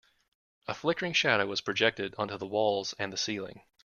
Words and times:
A 0.67 0.73
flickering 0.73 1.13
shadow 1.13 1.45
was 1.45 1.61
projected 1.61 2.15
onto 2.17 2.35
the 2.35 2.47
walls 2.47 2.95
and 2.97 3.13
the 3.13 3.17
ceiling. 3.17 3.61